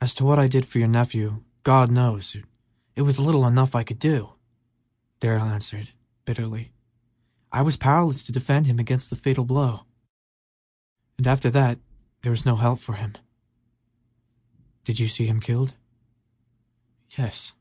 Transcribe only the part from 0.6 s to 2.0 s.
for your nephew, God